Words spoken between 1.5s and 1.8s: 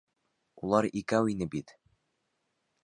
бит.